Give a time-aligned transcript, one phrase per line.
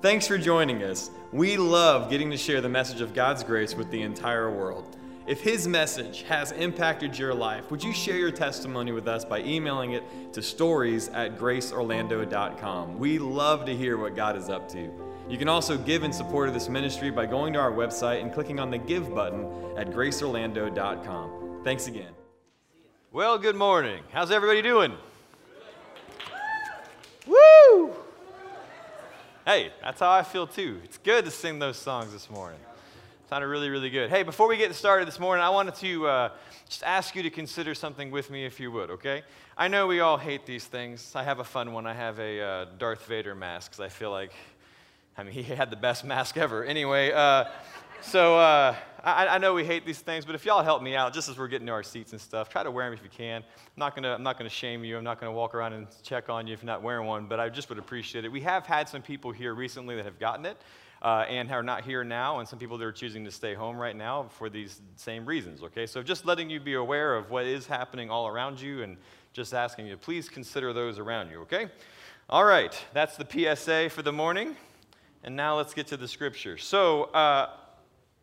[0.00, 1.10] Thanks for joining us.
[1.32, 4.96] We love getting to share the message of God's grace with the entire world.
[5.26, 9.40] If His message has impacted your life, would you share your testimony with us by
[9.40, 12.96] emailing it to stories at graceorlando.com?
[12.96, 14.88] We love to hear what God is up to.
[15.28, 18.32] You can also give in support of this ministry by going to our website and
[18.32, 21.62] clicking on the Give button at graceorlando.com.
[21.64, 22.12] Thanks again.
[23.10, 24.04] Well, good morning.
[24.12, 24.92] How's everybody doing?
[29.48, 30.78] Hey, that's how I feel too.
[30.84, 32.60] It's good to sing those songs this morning.
[33.30, 34.10] Sounded really, really good.
[34.10, 36.30] Hey, before we get started this morning, I wanted to uh,
[36.68, 39.22] just ask you to consider something with me if you would, okay?
[39.56, 41.12] I know we all hate these things.
[41.14, 41.86] I have a fun one.
[41.86, 44.34] I have a uh, Darth Vader mask because I feel like,
[45.16, 46.62] I mean, he had the best mask ever.
[46.62, 47.44] Anyway, uh,
[48.02, 51.14] so uh, I, I, know we hate these things, but if y'all help me out,
[51.14, 53.10] just as we're getting to our seats and stuff, try to wear them if you
[53.10, 53.42] can.
[53.42, 54.96] I'm not gonna, I'm not gonna shame you.
[54.96, 57.38] I'm not gonna walk around and check on you if you're not wearing one, but
[57.38, 58.32] I just would appreciate it.
[58.32, 60.56] We have had some people here recently that have gotten it
[61.02, 63.76] uh, and are not here now, and some people that are choosing to stay home
[63.76, 65.86] right now for these same reasons, okay?
[65.86, 68.96] So just letting you be aware of what is happening all around you and
[69.32, 71.68] just asking you, please consider those around you, okay?
[72.28, 74.56] All right, that's the PSA for the morning.
[75.24, 76.56] And now let's get to the scripture.
[76.58, 77.50] So, uh,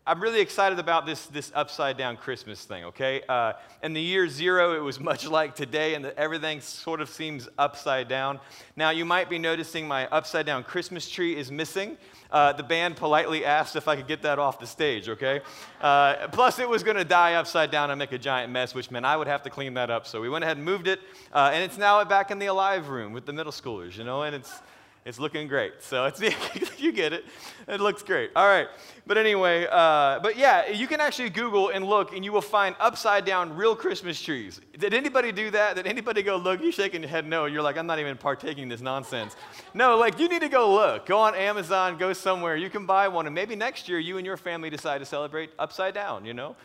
[0.08, 3.24] I'm really excited about this, this upside down Christmas thing, okay?
[3.28, 7.50] Uh, in the year zero, it was much like today, and everything sort of seems
[7.58, 8.40] upside down.
[8.76, 11.98] Now, you might be noticing my upside down Christmas tree is missing.
[12.30, 15.42] Uh, the band politely asked if I could get that off the stage, okay?
[15.82, 19.08] Uh, plus, it was to die upside down and make a giant mess, which meant
[19.08, 20.06] I would have to clean that up.
[20.06, 21.00] So we went ahead and moved it,
[21.34, 24.22] uh, and it's now back in the alive room with the middle schoolers, you know,
[24.22, 24.62] and it's
[25.06, 25.74] it's looking great.
[25.82, 26.20] So it's
[26.80, 27.26] you get it.
[27.68, 28.32] It looks great.
[28.36, 28.68] All right.
[29.06, 32.76] But anyway, uh, but yeah, you can actually Google and look, and you will find
[32.80, 34.60] upside down real Christmas trees.
[34.80, 35.76] Did anybody do that?
[35.76, 36.60] Did anybody go look?
[36.60, 37.46] You're shaking your head no.
[37.46, 39.36] You're like, I'm not even partaking in this nonsense.
[39.76, 41.06] No, like you need to go look.
[41.06, 42.00] Go on Amazon.
[42.00, 42.56] Go somewhere.
[42.56, 45.52] You can buy one, and maybe next year you and your family decide to celebrate
[45.60, 46.26] upside down.
[46.26, 46.56] You know.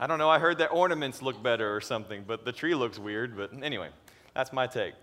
[0.00, 0.30] I don't know.
[0.30, 3.36] I heard that ornaments look better or something, but the tree looks weird.
[3.36, 3.88] But anyway,
[4.32, 4.94] that's my take.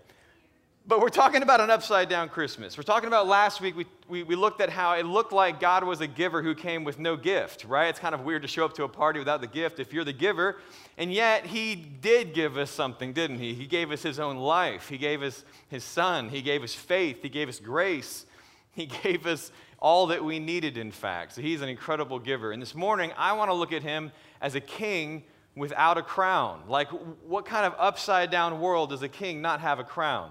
[0.88, 2.78] But we're talking about an upside down Christmas.
[2.78, 5.82] We're talking about last week, we, we, we, looked at how it looked like God
[5.82, 7.88] was a giver who came with no gift, right?
[7.88, 10.04] It's kind of weird to show up to a party without the gift if you're
[10.04, 10.58] the giver.
[10.96, 13.52] And yet, He did give us something, didn't He?
[13.52, 17.20] He gave us His own life, He gave us His Son, He gave us faith,
[17.20, 18.24] He gave us grace,
[18.70, 21.32] He gave us all that we needed, in fact.
[21.32, 22.52] So He's an incredible giver.
[22.52, 25.24] And this morning, I want to look at Him as a king
[25.56, 26.62] without a crown.
[26.68, 26.90] Like,
[27.26, 30.30] what kind of upside down world does a king not have a crown?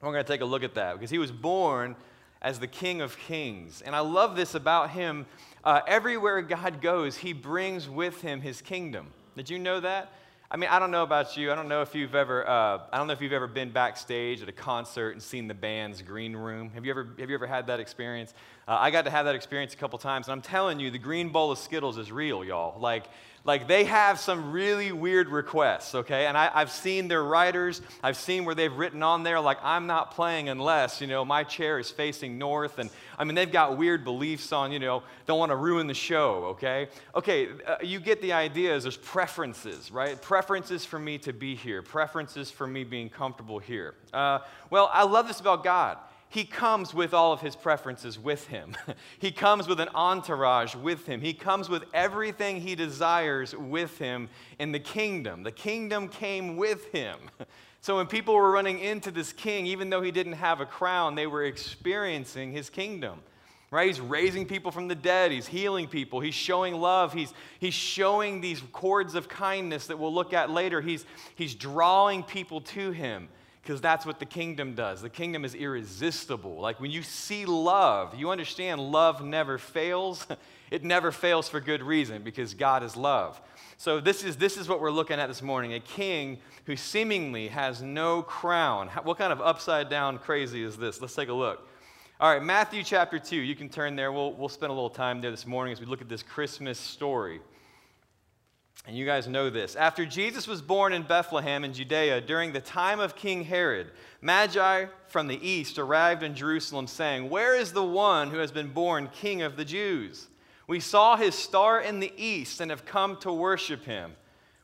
[0.00, 1.96] We're going to take a look at that because he was born
[2.40, 3.82] as the King of Kings.
[3.82, 5.26] And I love this about him.
[5.64, 9.08] Uh, everywhere God goes, he brings with him his kingdom.
[9.36, 10.12] Did you know that?
[10.50, 11.52] I mean, I don't know about you.
[11.52, 14.40] I don't know if you've ever, uh, I don't know if you've ever been backstage
[14.40, 16.70] at a concert and seen the band's green room.
[16.70, 18.32] Have you ever, have you ever had that experience?
[18.66, 20.98] Uh, I got to have that experience a couple times, and I'm telling you, the
[20.98, 22.80] green bowl of Skittles is real, y'all.
[22.80, 23.08] Like,
[23.44, 26.26] like they have some really weird requests, okay?
[26.26, 29.86] And I, have seen their writers, I've seen where they've written on there, like, I'm
[29.86, 32.78] not playing unless, you know, my chair is facing north.
[32.78, 35.94] And I mean, they've got weird beliefs on, you know, don't want to ruin the
[35.94, 36.88] show, okay?
[37.14, 38.82] Okay, uh, you get the ideas.
[38.84, 40.20] There's preferences, right?
[40.20, 43.94] Preferences for me to be here, preferences for me being comfortable here.
[44.12, 45.98] Uh, well, I love this about God
[46.30, 48.76] he comes with all of his preferences with him.
[49.18, 51.20] he comes with an entourage with him.
[51.20, 54.28] He comes with everything he desires with him
[54.58, 55.42] in the kingdom.
[55.42, 57.18] The kingdom came with him.
[57.80, 61.14] So when people were running into this king, even though he didn't have a crown,
[61.14, 63.20] they were experiencing his kingdom.
[63.70, 63.86] Right?
[63.86, 65.30] He's raising people from the dead.
[65.30, 66.18] He's healing people.
[66.18, 67.12] He's showing love.
[67.12, 70.80] He's, he's showing these cords of kindness that we'll look at later.
[70.80, 71.06] He's,
[71.36, 73.28] he's drawing people to him
[73.68, 75.02] because that's what the kingdom does.
[75.02, 76.58] The kingdom is irresistible.
[76.58, 80.26] Like when you see love, you understand love never fails.
[80.70, 83.38] it never fails for good reason because God is love.
[83.76, 87.48] So this is this is what we're looking at this morning, a king who seemingly
[87.48, 88.88] has no crown.
[89.02, 91.02] What kind of upside down crazy is this?
[91.02, 91.68] Let's take a look.
[92.20, 93.36] All right, Matthew chapter 2.
[93.36, 94.10] You can turn there.
[94.12, 96.78] We'll, we'll spend a little time there this morning as we look at this Christmas
[96.78, 97.42] story.
[98.86, 99.76] And you guys know this.
[99.76, 103.90] After Jesus was born in Bethlehem in Judea during the time of King Herod,
[104.22, 108.72] Magi from the east arrived in Jerusalem saying, Where is the one who has been
[108.72, 110.28] born King of the Jews?
[110.66, 114.12] We saw his star in the east and have come to worship him.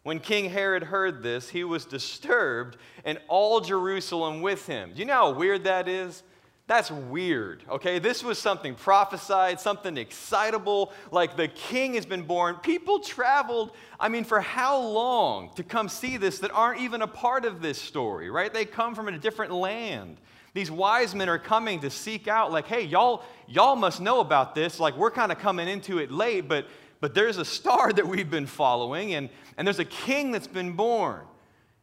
[0.05, 2.77] When King Herod heard this, he was disturbed,
[3.07, 4.93] and all Jerusalem with him.
[4.93, 6.23] Do you know how weird that is?
[6.67, 7.99] That's weird, okay?
[7.99, 12.57] This was something prophesied, something excitable, like the king has been born.
[12.57, 17.07] People traveled, I mean, for how long to come see this that aren't even a
[17.07, 18.53] part of this story, right?
[18.53, 20.17] They come from a different land.
[20.55, 24.55] These wise men are coming to seek out, like, hey, y'all, y'all must know about
[24.55, 24.81] this.
[24.81, 26.67] Like, we're kind of coming into it late, but,
[27.01, 29.29] but there's a star that we've been following, and,
[29.59, 31.21] and there's a king that's been born.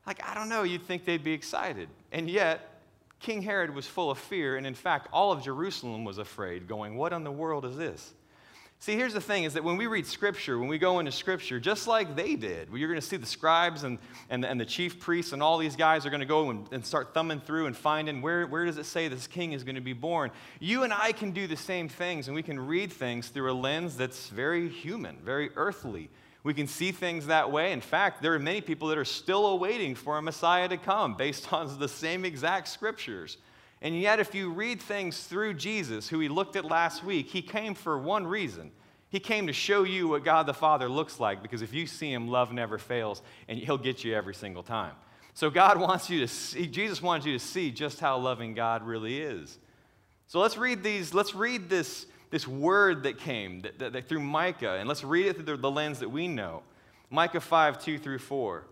[0.07, 1.87] Like, I don't know, you'd think they'd be excited.
[2.11, 2.70] And yet,
[3.21, 6.97] King Herod was full of fear, and in fact, all of Jerusalem was afraid, going,
[6.97, 8.13] What in the world is this?
[8.81, 11.59] See, here's the thing is that when we read Scripture, when we go into Scripture,
[11.59, 13.99] just like they did, you're going to see the scribes and,
[14.31, 16.83] and, and the chief priests and all these guys are going to go and, and
[16.83, 19.81] start thumbing through and finding where, where does it say this king is going to
[19.81, 20.31] be born.
[20.59, 23.53] You and I can do the same things, and we can read things through a
[23.53, 26.09] lens that's very human, very earthly.
[26.43, 27.71] We can see things that way.
[27.71, 31.15] In fact, there are many people that are still awaiting for a Messiah to come
[31.15, 33.37] based on the same exact Scriptures.
[33.81, 37.41] And yet, if you read things through Jesus, who we looked at last week, he
[37.41, 38.71] came for one reason.
[39.09, 42.13] He came to show you what God the Father looks like because if you see
[42.13, 44.93] him, love never fails and he'll get you every single time.
[45.33, 48.83] So, God wants you to see, Jesus wants you to see just how loving God
[48.83, 49.57] really is.
[50.27, 54.21] So, let's read these, let's read this, this word that came that, that, that through
[54.21, 56.63] Micah, and let's read it through the, lens that we know.
[57.09, 58.63] Micah 5, 2 through 4.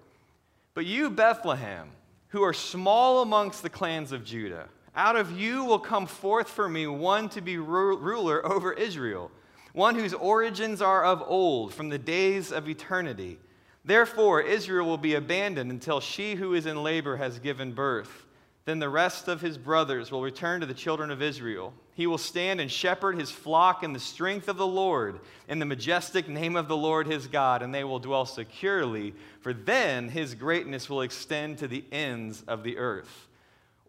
[0.73, 1.89] But you, Bethlehem,
[2.29, 6.69] who are small amongst the clans of Judah, out of you will come forth for
[6.69, 9.29] me one to be ru- ruler over Israel,
[9.73, 13.39] one whose origins are of old, from the days of eternity.
[13.83, 18.25] Therefore, Israel will be abandoned until she who is in labor has given birth.
[18.65, 21.73] Then the rest of his brothers will return to the children of Israel.
[21.99, 25.19] He will stand and shepherd his flock in the strength of the Lord,
[25.49, 29.51] in the majestic name of the Lord his God, and they will dwell securely, for
[29.51, 33.27] then his greatness will extend to the ends of the earth.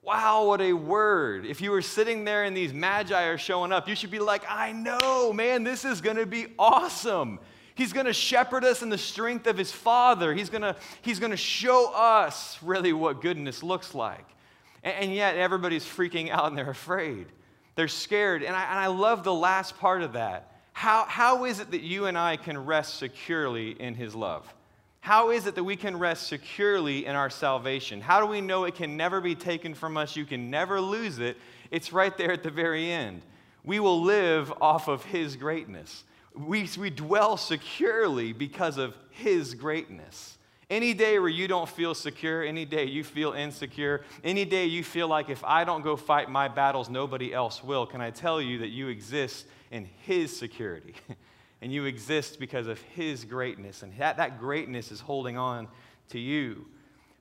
[0.02, 1.46] Wow, what a word.
[1.46, 4.42] If you were sitting there and these magi are showing up, you should be like,
[4.48, 7.38] I know, man, this is going to be awesome.
[7.76, 10.34] He's going to shepherd us in the strength of his Father.
[10.34, 14.26] He's going to, he's going to show us really what goodness looks like.
[14.82, 17.28] And, and, yet, everybody's freaking out and they're afraid.
[17.80, 18.42] They're scared.
[18.42, 20.52] And I, and I love the last part of that.
[20.74, 24.52] How, how is it that you and I can rest securely in his love?
[25.00, 28.02] How is it that we can rest securely in our salvation?
[28.02, 30.14] How do we know it can never be taken from us?
[30.14, 31.38] You can never lose it.
[31.70, 33.22] It's right there at the very end.
[33.64, 36.04] We will live off of His greatness.
[36.34, 40.36] We, we dwell securely because of His greatness.
[40.70, 44.84] Any day where you don't feel secure, any day you feel insecure, any day you
[44.84, 48.40] feel like if I don't go fight my battles, nobody else will, can I tell
[48.40, 50.94] you that you exist in His security?
[51.60, 55.66] and you exist because of His greatness, and that, that greatness is holding on
[56.10, 56.66] to you.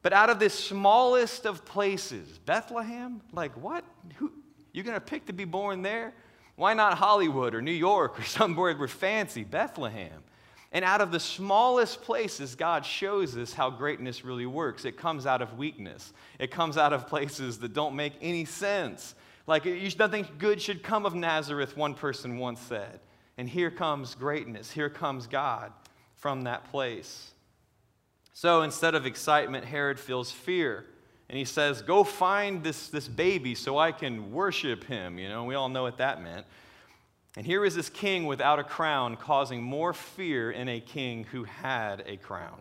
[0.03, 3.83] But out of this smallest of places, Bethlehem, like what?
[4.17, 4.31] Who,
[4.73, 6.13] you're going to pick to be born there?
[6.55, 9.43] Why not Hollywood or New York or somewhere we're fancy?
[9.43, 10.21] Bethlehem.
[10.71, 14.85] And out of the smallest places, God shows us how greatness really works.
[14.85, 19.15] It comes out of weakness, it comes out of places that don't make any sense.
[19.47, 22.99] Like, nothing good should come of Nazareth, one person once said.
[23.35, 24.69] And here comes greatness.
[24.69, 25.71] Here comes God
[26.17, 27.31] from that place.
[28.33, 30.85] So instead of excitement, Herod feels fear.
[31.29, 35.17] And he says, Go find this, this baby so I can worship him.
[35.17, 36.45] You know, we all know what that meant.
[37.39, 41.45] And here is this king without a crown, causing more fear in a king who
[41.45, 42.59] had a crown.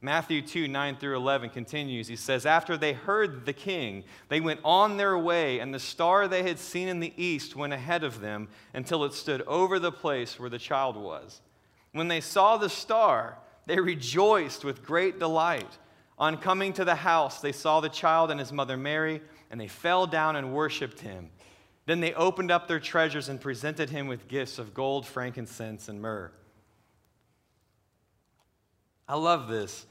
[0.00, 2.08] Matthew 2 9 through 11 continues.
[2.08, 6.26] He says, After they heard the king, they went on their way, and the star
[6.26, 9.92] they had seen in the east went ahead of them until it stood over the
[9.92, 11.42] place where the child was.
[11.92, 15.76] When they saw the star, they rejoiced with great delight.
[16.18, 19.68] On coming to the house, they saw the child and his mother Mary, and they
[19.68, 21.28] fell down and worshiped him.
[21.86, 26.00] Then they opened up their treasures and presented him with gifts of gold, frankincense, and
[26.00, 26.32] myrrh.
[29.06, 29.84] I love this.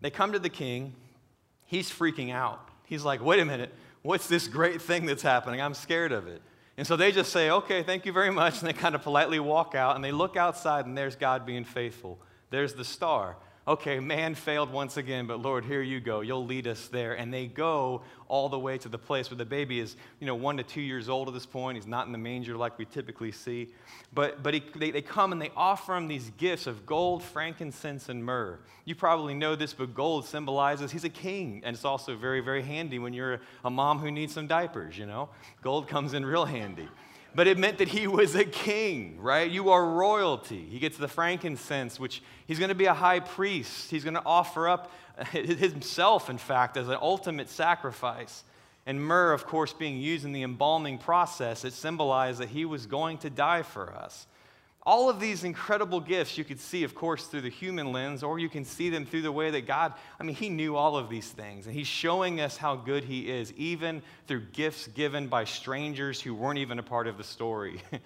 [0.00, 0.94] They come to the king.
[1.64, 2.68] He's freaking out.
[2.84, 3.72] He's like, wait a minute,
[4.02, 5.60] what's this great thing that's happening?
[5.60, 6.42] I'm scared of it.
[6.76, 8.60] And so they just say, okay, thank you very much.
[8.60, 11.64] And they kind of politely walk out and they look outside and there's God being
[11.64, 12.18] faithful.
[12.50, 16.20] There's the star okay, man failed once again, but Lord, here you go.
[16.20, 17.14] You'll lead us there.
[17.14, 20.34] And they go all the way to the place where the baby is, you know,
[20.34, 21.76] one to two years old at this point.
[21.76, 23.68] He's not in the manger like we typically see.
[24.12, 28.08] But, but he, they, they come and they offer him these gifts of gold, frankincense,
[28.08, 28.58] and myrrh.
[28.84, 31.62] You probably know this, but gold symbolizes he's a king.
[31.64, 35.06] And it's also very, very handy when you're a mom who needs some diapers, you
[35.06, 35.28] know?
[35.62, 36.88] Gold comes in real handy
[37.34, 39.50] but it meant that he was a king, right?
[39.50, 40.66] You are royalty.
[40.68, 43.90] He gets the frankincense, which he's going to be a high priest.
[43.90, 44.90] He's going to offer up
[45.32, 48.44] himself, in fact, as an ultimate sacrifice.
[48.84, 52.86] And myrrh, of course, being used in the embalming process, it symbolized that he was
[52.86, 54.26] going to die for us.
[54.84, 58.40] All of these incredible gifts you could see, of course, through the human lens, or
[58.40, 61.08] you can see them through the way that God, I mean, He knew all of
[61.08, 61.66] these things.
[61.66, 66.34] And He's showing us how good He is, even through gifts given by strangers who
[66.34, 67.80] weren't even a part of the story.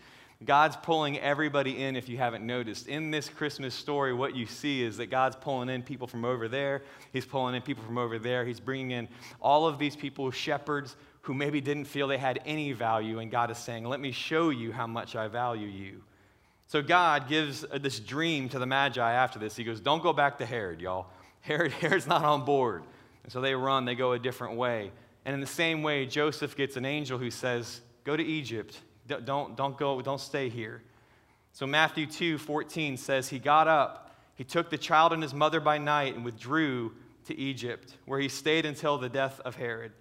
[0.44, 2.88] God's pulling everybody in, if you haven't noticed.
[2.88, 6.46] In this Christmas story, what you see is that God's pulling in people from over
[6.46, 6.82] there.
[7.10, 8.44] He's pulling in people from over there.
[8.44, 9.08] He's bringing in
[9.40, 13.20] all of these people, shepherds, who maybe didn't feel they had any value.
[13.20, 16.02] And God is saying, Let me show you how much I value you.
[16.66, 19.56] So God gives uh, this dream to the Magi after this.
[19.56, 21.06] He goes, Don't go back to Herod, y'all.
[21.40, 22.82] Herod, Herod's not on board.
[23.22, 24.90] And so they run, they go a different way.
[25.24, 28.80] And in the same way, Joseph gets an angel who says, Go to Egypt.
[29.06, 30.82] Don't, don't go, don't stay here.
[31.52, 35.60] So Matthew 2 14 says, He got up, he took the child and his mother
[35.60, 36.92] by night and withdrew
[37.26, 39.92] to Egypt, where he stayed until the death of Herod.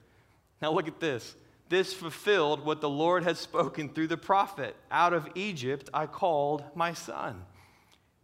[0.61, 1.35] Now look at this.
[1.69, 6.63] This fulfilled what the Lord had spoken through the prophet Out of Egypt I called
[6.75, 7.41] my son.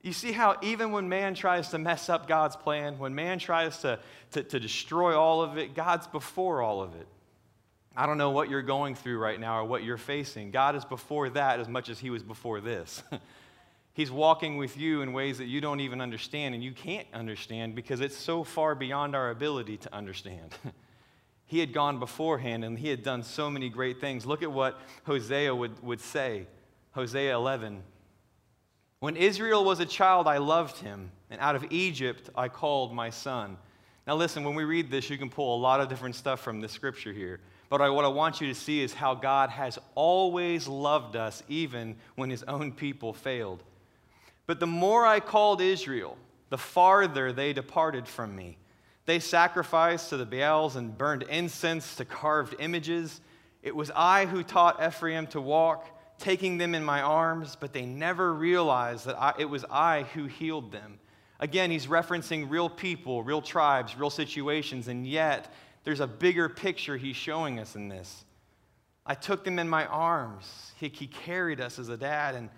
[0.03, 3.79] You see how even when man tries to mess up God's plan, when man tries
[3.79, 4.00] to,
[4.31, 7.07] to, to, destroy all of it, God's before all of it.
[7.95, 10.50] I don't know what you're going through right now or what you're facing.
[10.50, 13.03] God is before that as much as He was before this.
[13.93, 17.75] He's walking with you in ways that you don't even understand and you can't understand
[17.75, 20.55] because it's so far beyond our ability to understand.
[21.51, 24.25] He had gone beforehand and he had done so many great things.
[24.25, 26.48] Look at what Hosea would, would say
[26.91, 27.84] Hosea 11.
[29.01, 33.10] When Israel was a child, I loved him, and out of Egypt I called my
[33.10, 33.58] son.
[34.08, 36.62] Now, listen, when we read this, you can pull a lot of different stuff from
[36.62, 37.41] the scripture here.
[37.67, 41.98] But what I want you to see is how God has always loved us, even
[42.15, 43.62] when his own people failed.
[44.48, 46.17] But the more I called Israel,
[46.50, 48.58] the farther they departed from me.
[49.12, 53.20] They sacrificed to the Baals and burned incense to carved images.
[53.62, 55.86] It was I who taught Ephraim to walk,
[56.18, 60.27] taking them in my arms, but they never realized that I, it was I who
[60.27, 60.98] healed them.
[61.41, 65.53] Again, he's referencing real people, real tribes, real situations, and yet
[65.84, 68.24] there's a bigger picture he's showing us in this.
[69.06, 70.72] I took them in my arms.
[70.80, 72.50] He, he carried us as a dad and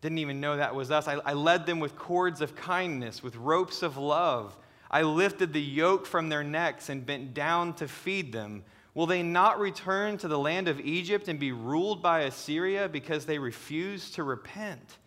[0.00, 1.06] didn't even know that was us.
[1.06, 4.56] I, I led them with cords of kindness, with ropes of love.
[4.90, 8.64] I lifted the yoke from their necks and bent down to feed them.
[8.94, 13.24] Will they not return to the land of Egypt and be ruled by Assyria because
[13.24, 14.98] they refuse to repent?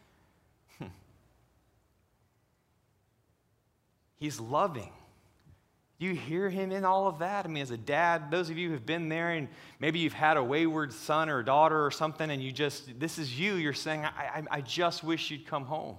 [0.80, 0.86] Hmm.
[4.20, 4.94] He's loving.
[6.00, 7.46] You hear him in all of that?
[7.46, 9.48] I mean, as a dad, those of you who have been there and
[9.80, 13.38] maybe you've had a wayward son or daughter or something, and you just, this is
[13.38, 15.98] you, you're saying, I, I, I just wish you'd come home.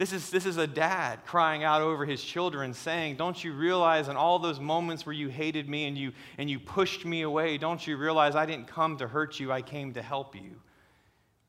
[0.00, 4.08] This is, this is a dad crying out over his children, saying, Don't you realize
[4.08, 7.58] in all those moments where you hated me and you, and you pushed me away,
[7.58, 10.56] don't you realize I didn't come to hurt you, I came to help you?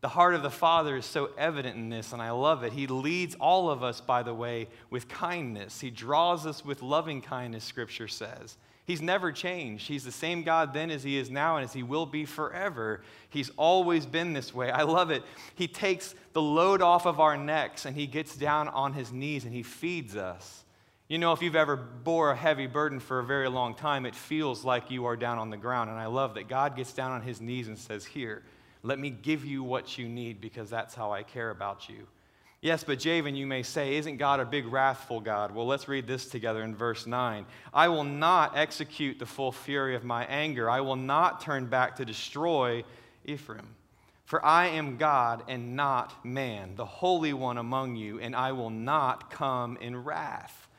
[0.01, 2.73] The heart of the Father is so evident in this, and I love it.
[2.73, 5.79] He leads all of us, by the way, with kindness.
[5.79, 8.57] He draws us with loving kindness, Scripture says.
[8.91, 9.87] He's never changed.
[9.87, 12.99] He's the same God then as he is now and as he will be forever.
[13.29, 14.69] He's always been this way.
[14.69, 15.23] I love it.
[15.55, 19.45] He takes the load off of our necks and he gets down on his knees
[19.45, 20.65] and he feeds us.
[21.07, 24.13] You know, if you've ever bore a heavy burden for a very long time, it
[24.13, 25.89] feels like you are down on the ground.
[25.89, 28.43] And I love that God gets down on his knees and says, Here,
[28.83, 32.07] let me give you what you need because that's how I care about you.
[32.61, 35.51] Yes, but Javen, you may say, isn't God a big wrathful God?
[35.53, 37.47] Well, let's read this together in verse 9.
[37.73, 40.69] I will not execute the full fury of my anger.
[40.69, 42.83] I will not turn back to destroy
[43.25, 43.75] Ephraim.
[44.25, 48.69] For I am God and not man, the Holy One among you, and I will
[48.69, 50.69] not come in wrath.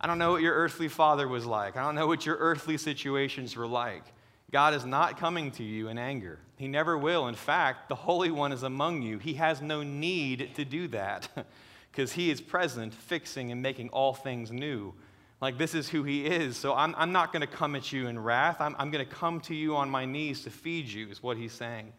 [0.00, 1.76] I don't know what your earthly father was like.
[1.76, 4.02] I don't know what your earthly situations were like.
[4.50, 6.38] God is not coming to you in anger.
[6.56, 7.28] He never will.
[7.28, 9.18] In fact, the Holy One is among you.
[9.18, 11.28] He has no need to do that
[11.92, 14.94] because He is present, fixing and making all things new.
[15.40, 16.56] Like, this is who He is.
[16.56, 18.60] So I'm, I'm not going to come at you in wrath.
[18.60, 21.36] I'm, I'm going to come to you on my knees to feed you, is what
[21.36, 21.92] He's saying.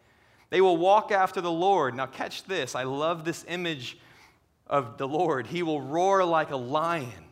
[0.50, 1.94] They will walk after the Lord.
[1.94, 2.74] Now, catch this.
[2.74, 3.96] I love this image
[4.66, 5.46] of the Lord.
[5.46, 7.29] He will roar like a lion.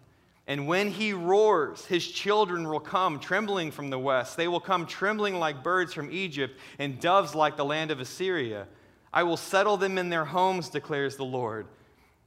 [0.49, 4.39] And when he roars, his children will come trembling from the west.
[4.39, 8.67] They will come trembling like birds from Egypt and doves like the land of Assyria.
[9.13, 11.67] I will settle them in their homes, declares the Lord.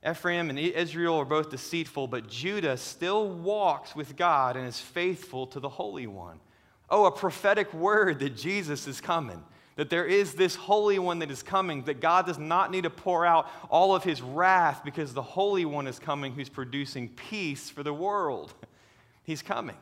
[0.08, 5.48] Ephraim and Israel are both deceitful, but Judah still walks with God and is faithful
[5.48, 6.40] to the Holy One.
[6.92, 9.44] Oh, a prophetic word that Jesus is coming
[9.76, 12.90] that there is this Holy One that is coming, that God does not need to
[12.90, 17.70] pour out all of his wrath because the Holy One is coming who's producing peace
[17.70, 18.54] for the world.
[19.24, 19.78] He's coming.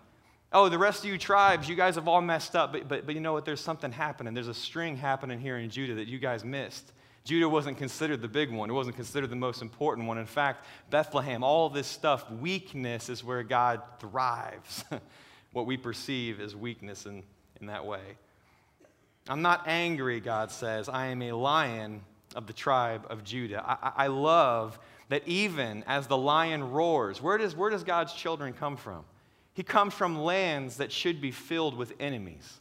[0.52, 3.16] Oh, the rest of you tribes, you guys have all messed up, but, but, but
[3.16, 3.46] you know what?
[3.46, 4.34] There's something happening.
[4.34, 6.92] There's a string happening here in Judah that you guys missed.
[7.24, 10.18] Judah wasn't considered the big one, it wasn't considered the most important one.
[10.18, 14.84] In fact, Bethlehem, all this stuff, weakness is where God thrives.
[15.54, 17.24] what we perceive as weakness in,
[17.60, 18.02] in that way.
[19.28, 20.90] I'm not angry, God says.
[20.90, 22.02] I am a lion
[22.36, 23.64] of the tribe of Judah.
[23.66, 28.54] I, I love that even as the lion roars, where does, where does God's children
[28.54, 29.04] come from?
[29.54, 32.60] He comes from lands that should be filled with enemies.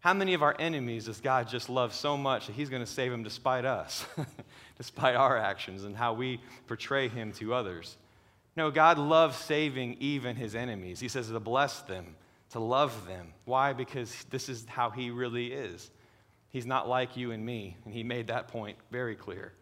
[0.00, 2.90] How many of our enemies does God just love so much that He's going to
[2.90, 4.06] save them despite us,
[4.76, 7.96] despite our actions and how we portray Him to others?
[8.56, 11.00] No, God loves saving even His enemies.
[11.00, 12.14] He says to bless them,
[12.50, 13.32] to love them.
[13.44, 13.72] Why?
[13.72, 15.90] Because this is how He really is.
[16.50, 19.52] He's not like you and me, and He made that point very clear.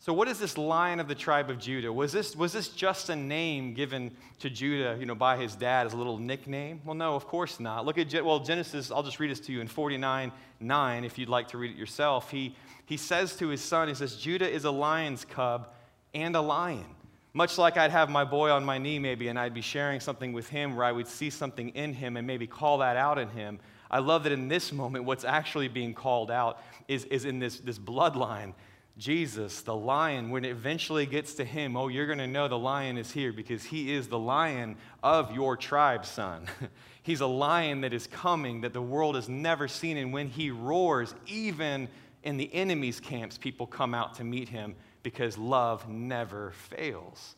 [0.00, 1.92] So, what is this lion of the tribe of Judah?
[1.92, 5.86] Was this, was this just a name given to Judah, you know, by his dad
[5.86, 6.80] as a little nickname?
[6.84, 7.84] Well, no, of course not.
[7.84, 11.28] Look at, well, Genesis, I'll just read this to you in 49 9, if you'd
[11.28, 12.30] like to read it yourself.
[12.30, 12.54] He,
[12.86, 15.68] he says to his son, he says, Judah is a lion's cub
[16.14, 16.86] and a lion.
[17.34, 20.32] Much like I'd have my boy on my knee, maybe, and I'd be sharing something
[20.32, 23.28] with him where I would see something in him and maybe call that out in
[23.28, 23.60] him.
[23.90, 27.58] I love that in this moment, what's actually being called out is, is in this,
[27.58, 28.54] this bloodline
[28.98, 32.58] Jesus, the lion, when it eventually gets to him, oh, you're going to know the
[32.58, 36.46] lion is here because he is the lion of your tribe, son.
[37.04, 39.96] He's a lion that is coming that the world has never seen.
[39.96, 41.88] And when he roars, even
[42.24, 44.74] in the enemy's camps, people come out to meet him
[45.10, 47.34] because love never fails.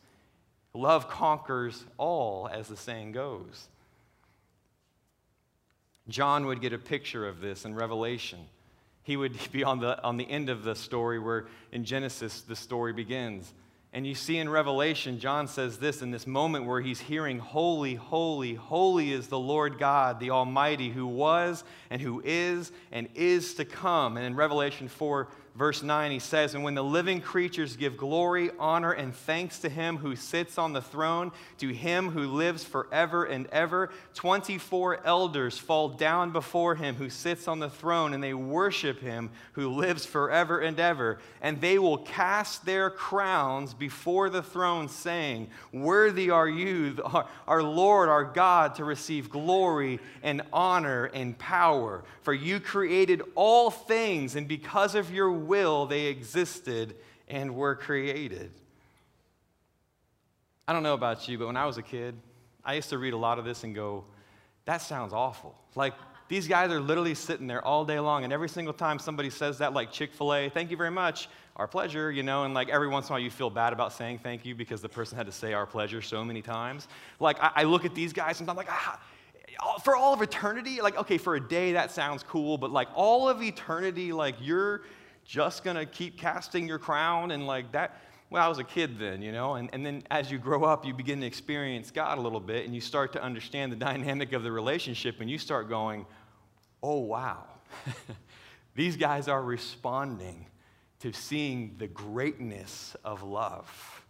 [0.74, 3.68] Love conquers all, as the saying goes.
[6.08, 8.40] John would get a picture of this in Revelation
[9.02, 12.56] he would be on the, on the end of the story where in Genesis the
[12.56, 13.52] story begins.
[13.92, 17.96] And you see in Revelation, John says this in this moment where he's hearing, Holy,
[17.96, 23.54] holy, holy is the Lord God, the Almighty, who was and who is and is
[23.54, 24.16] to come.
[24.16, 25.26] And in Revelation 4,
[25.56, 29.68] verse 9, he says, And when the living creatures give glory, honor, and thanks to
[29.68, 35.58] him who sits on the throne, to him who lives forever and ever, 24 elders
[35.58, 40.06] fall down before him who sits on the throne, and they worship him who lives
[40.06, 41.18] forever and ever.
[41.40, 46.96] And they will cast their crowns before the throne, saying, Worthy are you,
[47.48, 52.04] our Lord, our God, to receive glory and honor and power.
[52.22, 56.96] For you created all things, and because of your will they existed
[57.28, 58.50] and were created.
[60.66, 62.14] I don't know about you, but when I was a kid,
[62.64, 64.04] I used to read a lot of this and go,
[64.66, 65.58] that sounds awful.
[65.74, 65.94] Like,
[66.28, 69.58] these guys are literally sitting there all day long, and every single time somebody says
[69.58, 72.68] that, like Chick fil A, thank you very much, our pleasure, you know, and like
[72.68, 75.16] every once in a while you feel bad about saying thank you because the person
[75.16, 76.86] had to say our pleasure so many times.
[77.18, 79.00] Like, I, I look at these guys and I'm like, ah,
[79.82, 83.28] for all of eternity, like, okay, for a day that sounds cool, but like all
[83.28, 84.82] of eternity, like you're
[85.30, 88.00] just gonna keep casting your crown and like that.
[88.30, 90.84] Well, I was a kid then, you know, and, and then as you grow up,
[90.84, 94.32] you begin to experience God a little bit and you start to understand the dynamic
[94.32, 96.04] of the relationship and you start going,
[96.82, 97.44] oh, wow,
[98.74, 100.46] these guys are responding
[100.98, 104.04] to seeing the greatness of love.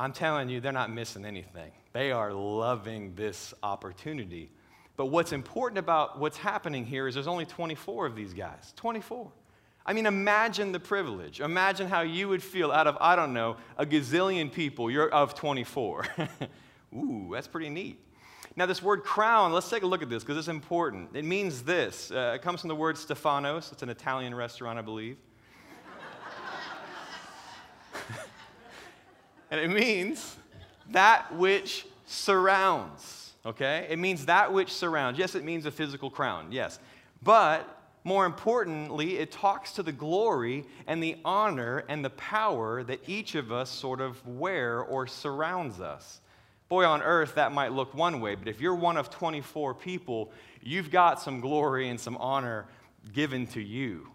[0.00, 1.70] I'm telling you, they're not missing anything.
[1.92, 4.50] They are loving this opportunity.
[4.96, 8.72] But what's important about what's happening here is there's only 24 of these guys.
[8.74, 9.30] 24.
[9.88, 11.40] I mean, imagine the privilege.
[11.40, 14.90] Imagine how you would feel out of, I don't know, a gazillion people.
[14.90, 16.06] You're of 24.
[16.94, 17.98] Ooh, that's pretty neat.
[18.54, 21.16] Now, this word crown, let's take a look at this because it's important.
[21.16, 22.10] It means this.
[22.10, 23.72] Uh, it comes from the word Stefanos.
[23.72, 25.16] It's an Italian restaurant, I believe.
[29.50, 30.36] and it means
[30.90, 33.86] that which surrounds, okay?
[33.88, 35.18] It means that which surrounds.
[35.18, 36.78] Yes, it means a physical crown, yes.
[37.22, 37.77] But
[38.08, 43.34] more importantly, it talks to the glory and the honor and the power that each
[43.34, 46.22] of us sort of wear or surrounds us.
[46.70, 50.32] Boy, on earth, that might look one way, but if you're one of 24 people,
[50.62, 52.66] you've got some glory and some honor
[53.12, 54.08] given to you.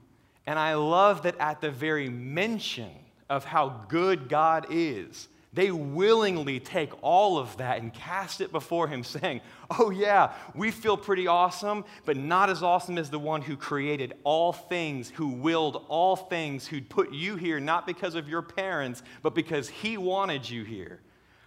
[0.47, 2.89] And I love that at the very mention
[3.29, 8.87] of how good God is, they willingly take all of that and cast it before
[8.87, 9.41] him, saying,
[9.79, 14.13] Oh, yeah, we feel pretty awesome, but not as awesome as the one who created
[14.23, 19.03] all things, who willed all things, who put you here not because of your parents,
[19.21, 20.99] but because he wanted you here.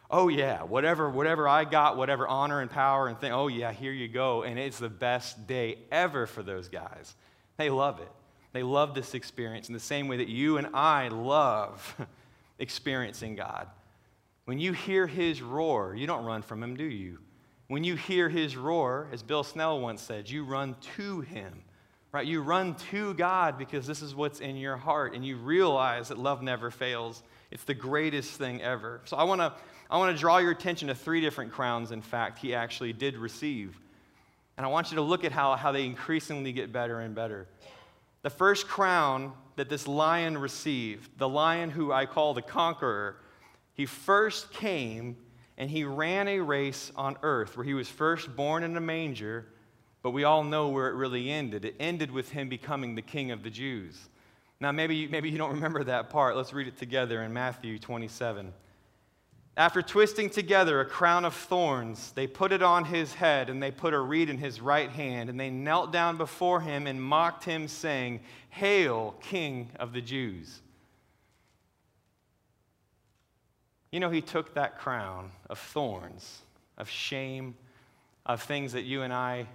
[0.09, 3.93] Oh, yeah, whatever, whatever I got, whatever honor and power and thing, oh, yeah, here
[3.93, 4.45] you go.
[4.45, 7.17] And it's the best day ever for those guys.
[7.57, 8.11] They love it.
[8.53, 11.97] They love this experience in the same way that you and I love
[12.59, 13.69] experiencing God.
[14.47, 17.19] When you hear his roar, you don't run from him, do you?
[17.67, 21.63] When you hear his roar, as Bill Snell once said, you run to him,
[22.13, 22.25] right?
[22.25, 26.19] You run to God because this is what's in your heart, and you realize that
[26.19, 27.25] love never fails.
[27.51, 29.01] It's the greatest thing ever.
[29.05, 29.53] So I want to
[29.91, 33.17] I want to draw your attention to three different crowns, in fact, he actually did
[33.17, 33.79] receive.
[34.57, 37.47] And I want you to look at how, how they increasingly get better and better.
[38.23, 43.17] The first crown that this lion received, the lion who I call the conqueror,
[43.77, 45.17] he first came
[45.59, 49.47] and he ran a race on earth where he was first born in a manger,
[50.03, 51.65] but we all know where it really ended.
[51.65, 54.09] It ended with him becoming the king of the Jews.
[54.61, 56.37] Now, maybe, maybe you don't remember that part.
[56.37, 58.53] Let's read it together in Matthew 27.
[59.59, 63.71] After twisting together a crown of thorns, they put it on his head, and they
[63.71, 67.45] put a reed in his right hand, and they knelt down before him and mocked
[67.45, 70.61] him, saying, Hail, King of the Jews.
[73.91, 76.43] You know, he took that crown of thorns,
[76.77, 77.55] of shame,
[78.25, 79.47] of things that you and I,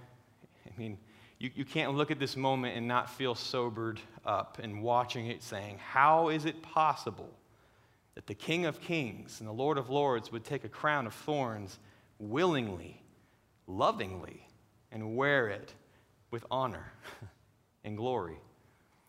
[0.66, 0.98] I mean,
[1.38, 5.42] you, you can't look at this moment and not feel sobered up and watching it
[5.42, 7.30] saying, How is it possible
[8.14, 11.14] that the King of Kings and the Lord of Lords would take a crown of
[11.14, 11.78] thorns
[12.18, 13.02] willingly,
[13.66, 14.46] lovingly,
[14.90, 15.74] and wear it
[16.30, 16.92] with honor
[17.84, 18.38] and glory.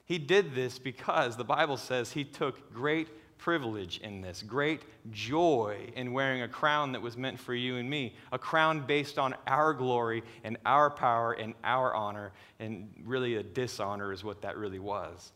[0.06, 3.08] He did this because the Bible says he took great
[3.38, 7.90] privilege in this, great joy in wearing a crown that was meant for you and
[7.90, 13.36] me, a crown based on our glory and our power and our honor, and really
[13.36, 15.32] a dishonor is what that really was.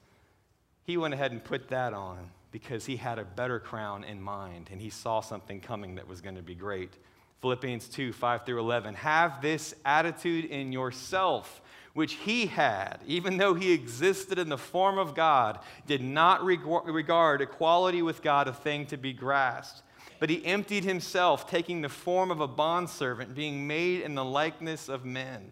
[0.84, 4.70] He went ahead and put that on because he had a better crown in mind
[4.72, 6.94] and he saw something coming that was going to be great.
[7.42, 8.96] Philippians 2 5 through 11.
[8.96, 11.62] Have this attitude in yourself,
[11.98, 15.58] which he had, even though he existed in the form of God,
[15.88, 19.82] did not regard equality with God a thing to be grasped.
[20.20, 24.90] But he emptied himself, taking the form of a bondservant, being made in the likeness
[24.90, 25.52] of men.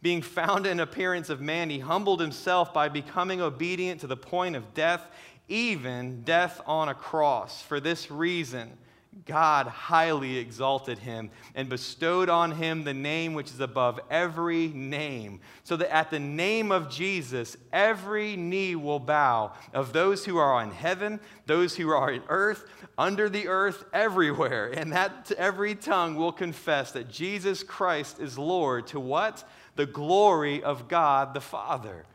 [0.00, 4.54] Being found in appearance of man, he humbled himself by becoming obedient to the point
[4.54, 5.04] of death,
[5.48, 7.62] even death on a cross.
[7.62, 8.78] For this reason,
[9.26, 15.40] God highly exalted him and bestowed on him the name which is above every name,
[15.64, 20.54] so that at the name of Jesus, every knee will bow of those who are
[20.54, 22.64] on heaven, those who are in earth,
[22.96, 28.86] under the earth, everywhere, and that every tongue will confess that Jesus Christ is Lord
[28.88, 29.42] to what?
[29.74, 32.06] The glory of God the Father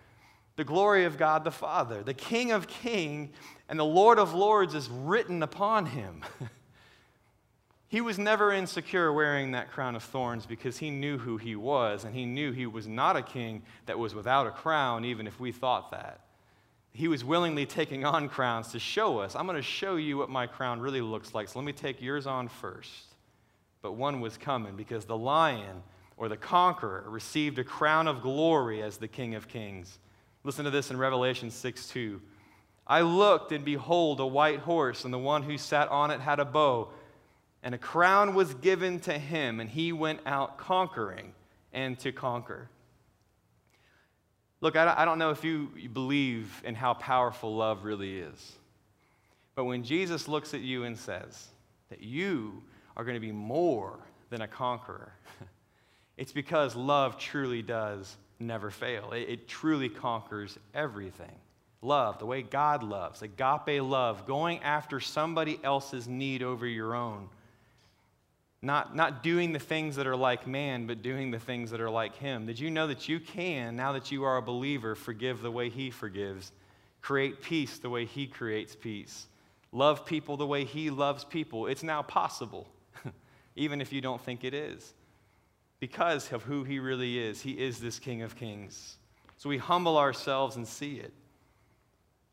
[0.56, 2.02] the glory of God the Father.
[2.02, 3.36] The King of Kings
[3.68, 6.24] and the Lord of Lords is written upon him.
[7.96, 12.04] he was never insecure wearing that crown of thorns because he knew who he was,
[12.04, 15.40] and he knew he was not a king that was without a crown, even if
[15.40, 16.20] we thought that.
[16.92, 20.30] He was willingly taking on crowns to show us, I'm going to show you what
[20.30, 23.16] my crown really looks like, so let me take yours on first.
[23.82, 25.82] But one was coming because the lion
[26.18, 30.00] or the conqueror received a crown of glory as the King of Kings.
[30.44, 32.22] Listen to this in Revelation 6 2.
[32.88, 36.42] I looked, and behold, a white horse, and the one who sat on it had
[36.42, 36.90] a bow,
[37.66, 41.34] and a crown was given to him, and he went out conquering
[41.74, 42.70] and to conquer.
[44.62, 48.54] Look, I don't know if you believe in how powerful love really is,
[49.56, 51.48] but when Jesus looks at you and says
[51.90, 52.62] that you
[52.96, 53.98] are going to be more
[54.30, 55.14] than a conqueror,
[56.18, 59.12] it's because love truly does never fail.
[59.12, 61.36] It, truly conquers everything.
[61.82, 67.28] Love, the way God loves, agape love, going after somebody else's need over your own.
[68.66, 71.90] Not, not doing the things that are like man, but doing the things that are
[71.90, 72.48] like him.
[72.48, 75.70] Did you know that you can, now that you are a believer, forgive the way
[75.70, 76.52] he forgives,
[77.00, 79.28] create peace the way he creates peace,
[79.72, 81.68] love people the way he loves people?
[81.68, 82.68] It's now possible,
[83.56, 84.96] even if you don't think it is
[85.80, 87.42] because of who he really is.
[87.42, 88.98] He is this King of Kings.
[89.38, 91.14] So we humble ourselves and see it.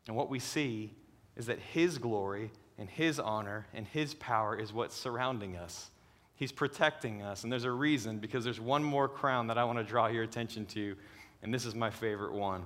[0.07, 0.95] And what we see
[1.35, 5.91] is that his glory and his honor and his power is what's surrounding us.
[6.35, 7.43] He's protecting us.
[7.43, 10.23] And there's a reason because there's one more crown that I want to draw your
[10.23, 10.95] attention to,
[11.41, 12.65] and this is my favorite one.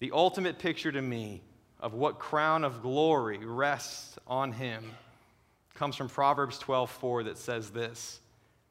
[0.00, 1.42] The ultimate picture to me
[1.80, 4.84] of what crown of glory rests on him
[5.74, 8.20] comes from Proverbs 12:4 that says this.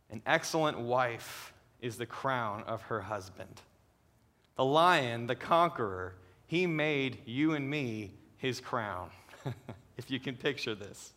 [0.10, 3.62] An excellent wife is the crown of her husband.
[4.56, 6.16] The lion, the conqueror,
[6.48, 9.10] he made you and me his crown,
[9.98, 11.14] if you can picture this.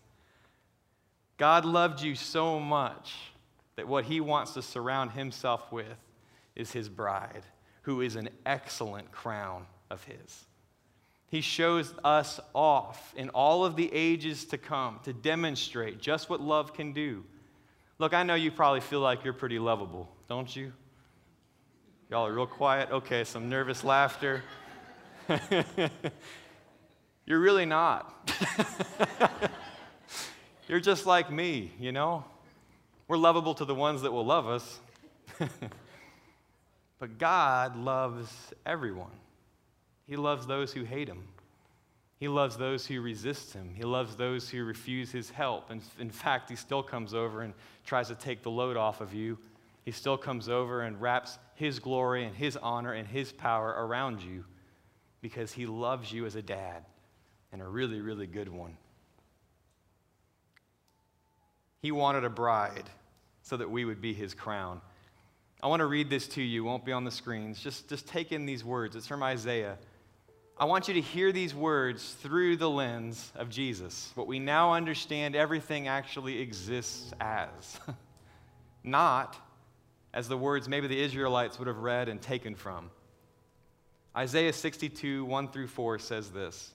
[1.40, 3.14] God loved you so much
[3.76, 5.96] that what he wants to surround himself with
[6.55, 7.46] is his bride,
[7.83, 10.44] who is an excellent crown of his.
[11.29, 16.42] He shows us off in all of the ages to come to demonstrate just what
[16.42, 17.24] love can do
[17.98, 20.72] Look, I know you probably feel like you're pretty lovable, don't you?
[22.09, 22.90] Y'all are real quiet.
[22.90, 24.42] Okay, some nervous laughter.
[27.26, 28.33] You're really not.
[30.70, 32.22] You're just like me, you know?
[33.09, 34.78] We're lovable to the ones that will love us.
[37.00, 38.30] but God loves
[38.64, 39.11] everyone.
[40.06, 41.24] He loves those who hate him.
[42.20, 43.72] He loves those who resist him.
[43.74, 45.70] He loves those who refuse his help.
[45.70, 47.52] And in fact, he still comes over and
[47.85, 49.38] tries to take the load off of you.
[49.85, 54.22] He still comes over and wraps his glory and his honor and his power around
[54.22, 54.44] you
[55.20, 56.85] because he loves you as a dad
[57.50, 58.76] and a really, really good one.
[61.82, 62.88] He wanted a bride
[63.42, 64.80] so that we would be his crown.
[65.62, 67.60] I want to read this to you, it won't be on the screens.
[67.60, 68.96] Just, just take in these words.
[68.96, 69.76] It's from Isaiah.
[70.58, 74.74] I want you to hear these words through the lens of Jesus, what we now
[74.74, 77.80] understand everything actually exists as.
[78.84, 79.36] Not
[80.12, 82.90] as the words maybe the Israelites would have read and taken from.
[84.14, 86.74] Isaiah 62, 1 through 4 says this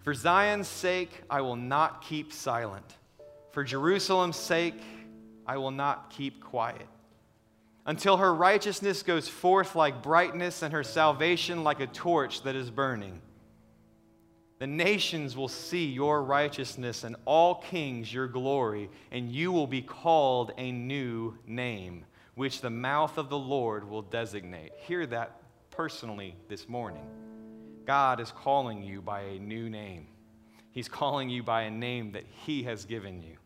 [0.00, 2.96] For Zion's sake, I will not keep silent.
[3.54, 4.82] For Jerusalem's sake,
[5.46, 6.88] I will not keep quiet.
[7.86, 12.68] Until her righteousness goes forth like brightness and her salvation like a torch that is
[12.68, 13.22] burning.
[14.58, 19.82] The nations will see your righteousness and all kings your glory, and you will be
[19.82, 24.72] called a new name, which the mouth of the Lord will designate.
[24.78, 25.40] Hear that
[25.70, 27.06] personally this morning.
[27.86, 30.08] God is calling you by a new name.
[30.72, 33.36] He's calling you by a name that He has given you.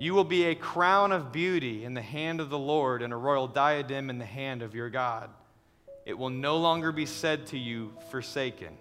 [0.00, 3.16] You will be a crown of beauty in the hand of the Lord and a
[3.16, 5.30] royal diadem in the hand of your God.
[6.04, 8.76] It will no longer be said to you, forsaken,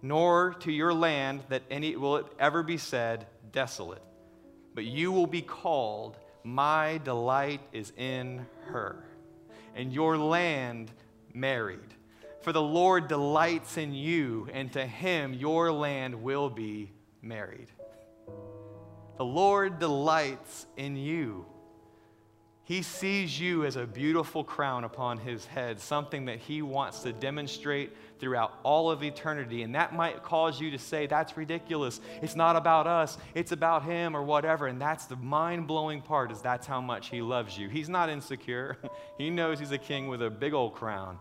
[0.00, 4.02] nor to your land that any will it ever be said, desolate.
[4.74, 9.04] But you will be called, My delight is in her,
[9.74, 10.90] and your land
[11.34, 11.94] married.
[12.42, 17.68] For the Lord delights in you, and to him your land will be married.
[19.16, 21.46] The Lord delights in you.
[22.66, 27.12] He sees you as a beautiful crown upon his head, something that he wants to
[27.12, 29.62] demonstrate throughout all of eternity.
[29.62, 32.00] And that might cause you to say, that's ridiculous.
[32.22, 34.66] It's not about us, it's about him or whatever.
[34.66, 37.68] And that's the mind blowing part, is that's how much he loves you.
[37.68, 38.78] He's not insecure.
[39.18, 41.18] he knows he's a king with a big old crown.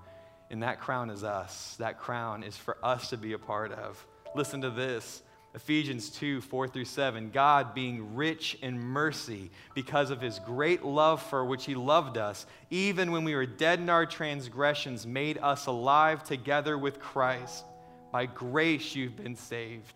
[0.49, 1.75] And that crown is us.
[1.77, 4.07] That crown is for us to be a part of.
[4.33, 5.23] Listen to this.
[5.55, 7.29] Ephesians 2 4 through 7.
[7.29, 12.47] God, being rich in mercy because of his great love for which he loved us,
[12.71, 17.65] even when we were dead in our transgressions, made us alive together with Christ.
[18.11, 19.93] By grace you've been saved.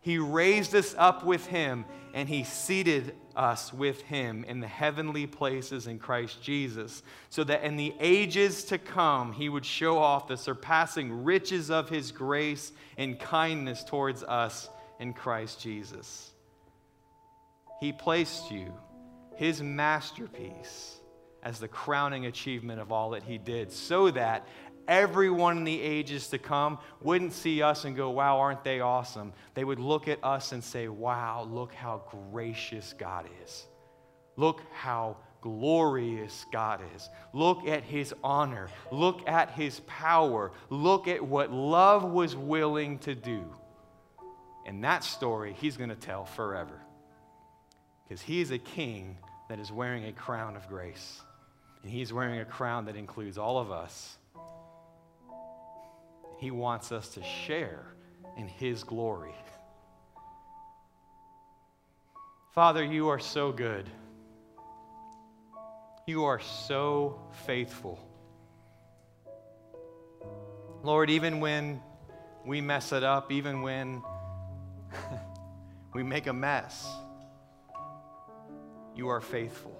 [0.00, 5.26] He raised us up with him and he seated us with him in the heavenly
[5.26, 10.26] places in Christ Jesus, so that in the ages to come he would show off
[10.26, 14.68] the surpassing riches of his grace and kindness towards us
[15.00, 16.30] in Christ Jesus.
[17.80, 18.72] He placed you,
[19.34, 21.00] his masterpiece,
[21.42, 24.46] as the crowning achievement of all that he did, so that
[24.86, 29.32] everyone in the ages to come wouldn't see us and go, wow, aren't they awesome?
[29.54, 33.66] They would look at us and say, wow, look how gracious God is.
[34.36, 37.08] Look how glorious God is.
[37.32, 38.68] Look at his honor.
[38.92, 40.52] Look at his power.
[40.68, 43.44] Look at what love was willing to do.
[44.70, 46.80] And that story he's going to tell forever.
[48.04, 51.20] Because he's a king that is wearing a crown of grace.
[51.82, 54.16] And he's wearing a crown that includes all of us.
[56.38, 57.84] He wants us to share
[58.36, 59.34] in his glory.
[62.52, 63.90] Father, you are so good.
[66.06, 67.98] You are so faithful.
[70.84, 71.82] Lord, even when
[72.46, 74.00] we mess it up, even when
[75.92, 76.86] we make a mess.
[78.94, 79.76] You are faithful.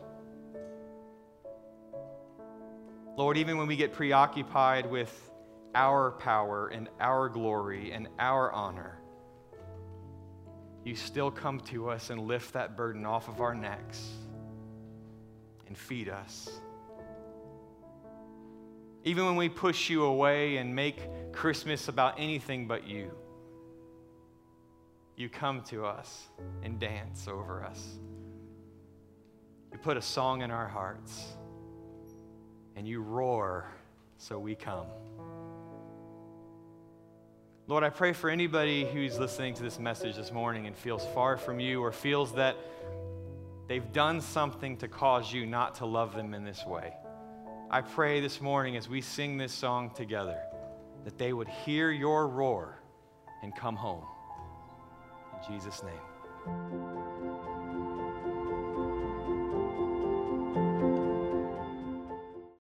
[3.17, 5.31] Lord, even when we get preoccupied with
[5.75, 8.99] our power and our glory and our honor,
[10.85, 14.09] you still come to us and lift that burden off of our necks
[15.67, 16.49] and feed us.
[19.05, 23.11] Even when we push you away and make Christmas about anything but you
[25.21, 26.29] you come to us
[26.63, 27.99] and dance over us.
[29.71, 31.23] You put a song in our hearts
[32.75, 33.71] and you roar
[34.17, 34.87] so we come.
[37.67, 41.37] Lord, I pray for anybody who's listening to this message this morning and feels far
[41.37, 42.57] from you or feels that
[43.69, 46.95] they've done something to cause you not to love them in this way.
[47.71, 50.39] I pray this morning as we sing this song together
[51.05, 52.79] that they would hear your roar
[53.43, 54.05] and come home.
[55.49, 57.00] In Jesus' name.